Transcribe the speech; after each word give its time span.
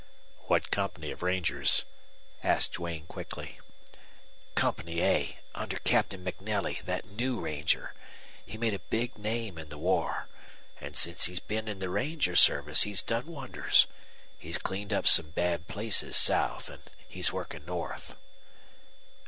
"What 0.47 0.71
company 0.71 1.11
of 1.11 1.21
rangers?" 1.21 1.85
asked 2.41 2.73
Duane, 2.73 3.05
quickly. 3.05 3.59
"Company 4.55 5.01
A, 5.03 5.37
under 5.53 5.77
Captain 5.77 6.23
MacNelly, 6.25 6.81
that 6.85 7.05
new 7.05 7.39
ranger. 7.39 7.93
He 8.43 8.57
made 8.57 8.73
a 8.73 8.79
big 8.79 9.15
name 9.19 9.59
in 9.59 9.69
the 9.69 9.77
war. 9.77 10.27
And 10.79 10.97
since 10.97 11.25
he's 11.25 11.39
been 11.39 11.67
in 11.67 11.77
the 11.77 11.91
ranger 11.91 12.35
service 12.35 12.81
he's 12.81 13.03
done 13.03 13.27
wonders. 13.27 13.85
He's 14.39 14.57
cleaned 14.57 14.91
up 14.91 15.05
some 15.05 15.29
bad 15.29 15.67
places 15.67 16.17
south, 16.17 16.67
and 16.67 16.81
he's 17.07 17.31
working 17.31 17.65
north." 17.65 18.15